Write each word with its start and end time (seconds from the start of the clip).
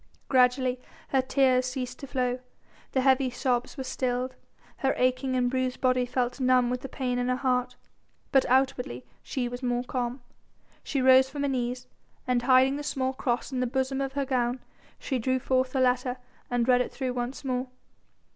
Gradually 0.29 0.81
her 1.09 1.21
tears 1.21 1.67
ceased 1.67 1.99
to 1.99 2.07
flow, 2.07 2.39
the 2.93 3.01
heavy 3.01 3.29
sobs 3.29 3.77
were 3.77 3.83
stilled, 3.83 4.33
her 4.77 4.95
aching 4.97 5.35
and 5.35 5.47
bruised 5.47 5.79
body 5.79 6.07
felt 6.07 6.39
numb 6.39 6.71
with 6.71 6.81
the 6.81 6.89
pain 6.89 7.19
in 7.19 7.29
her 7.29 7.35
heart. 7.35 7.75
But 8.31 8.43
outwardly 8.47 9.05
she 9.21 9.47
was 9.47 9.61
more 9.61 9.83
calm. 9.83 10.23
She 10.83 11.03
rose 11.03 11.29
from 11.29 11.43
her 11.43 11.47
knees, 11.47 11.85
and 12.25 12.41
hiding 12.41 12.77
the 12.77 12.83
small 12.83 13.13
cross 13.13 13.51
in 13.51 13.59
the 13.59 13.67
bosom 13.67 14.01
of 14.01 14.13
her 14.13 14.25
gown, 14.25 14.61
she 14.97 15.19
drew 15.19 15.37
forth 15.37 15.71
the 15.71 15.79
letter 15.79 16.17
and 16.49 16.67
read 16.67 16.81
it 16.81 16.91
through 16.91 17.13
once 17.13 17.45
more. 17.45 17.67